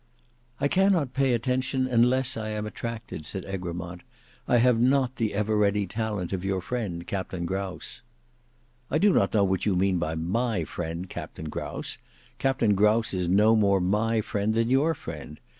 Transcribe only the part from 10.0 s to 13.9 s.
my friend Captain Grouse. Captain Grouse is no more